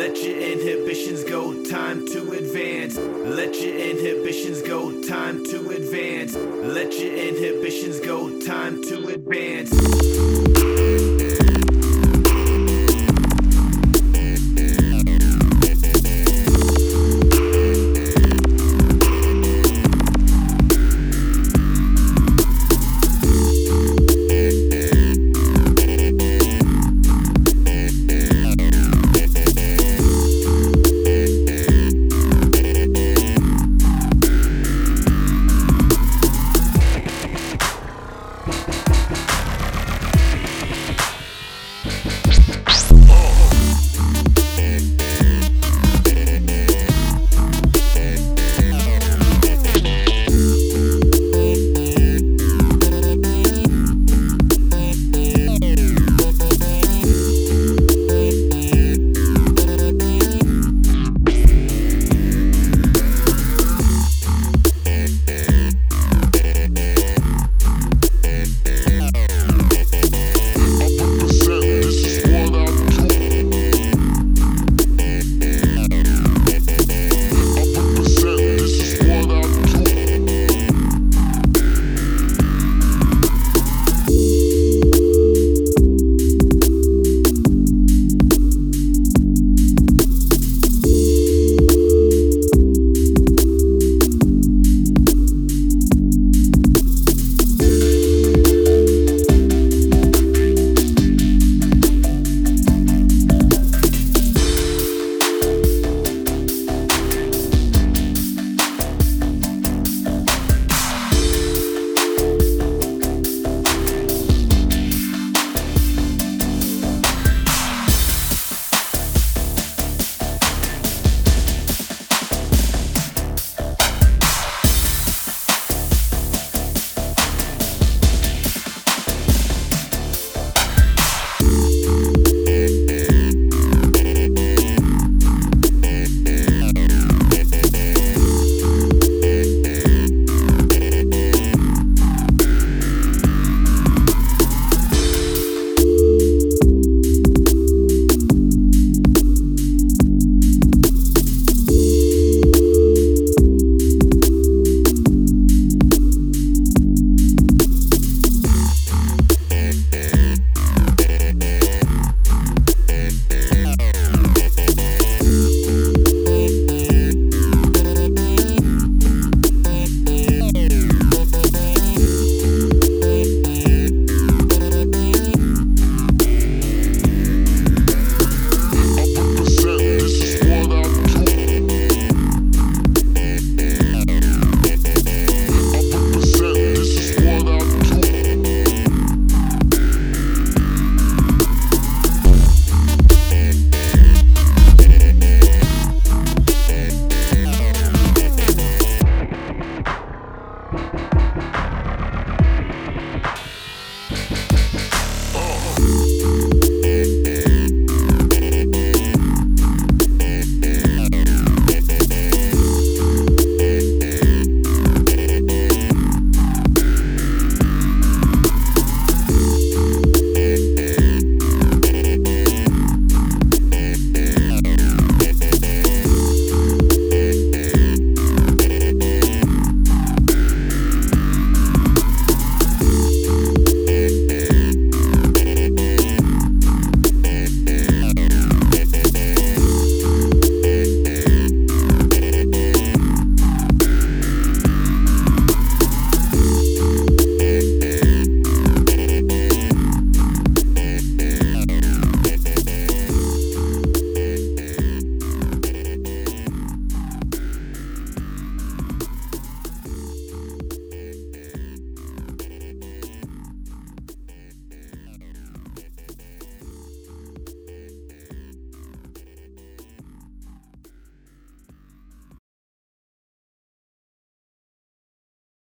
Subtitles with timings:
[0.00, 2.96] Let your inhibitions go, time to advance.
[2.96, 6.34] Let your inhibitions go, time to advance.
[6.34, 10.09] Let your inhibitions go, time to advance.